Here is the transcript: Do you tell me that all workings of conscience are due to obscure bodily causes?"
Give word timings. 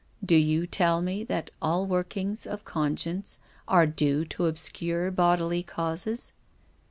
Do 0.25 0.35
you 0.35 0.65
tell 0.65 1.03
me 1.03 1.23
that 1.25 1.51
all 1.61 1.85
workings 1.85 2.47
of 2.47 2.65
conscience 2.65 3.37
are 3.67 3.85
due 3.85 4.25
to 4.25 4.47
obscure 4.47 5.11
bodily 5.11 5.61
causes?" 5.61 6.33